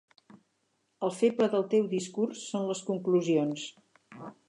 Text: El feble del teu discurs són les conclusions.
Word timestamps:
El 1.07 1.13
feble 1.17 1.49
del 1.53 1.67
teu 1.75 1.87
discurs 1.93 2.43
són 2.49 2.69
les 2.73 2.85
conclusions. 2.91 3.73